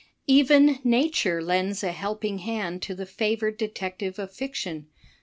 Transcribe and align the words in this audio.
Even 0.25 0.79
Nature 0.83 1.43
lends 1.43 1.83
a 1.83 1.91
helping 1.91 2.39
hand 2.39 2.81
to 2.81 2.95
the 2.95 3.05
favored 3.05 3.55
detective 3.55 4.17
ion. 4.19 4.87